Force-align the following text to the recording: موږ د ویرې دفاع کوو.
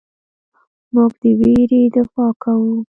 موږ 0.93 1.11
د 1.21 1.23
ویرې 1.39 1.81
دفاع 1.95 2.31
کوو. 2.43 2.73